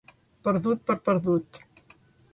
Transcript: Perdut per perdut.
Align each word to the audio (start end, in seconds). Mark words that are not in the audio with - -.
Perdut 0.47 0.81
per 0.89 0.97
perdut. 1.11 1.63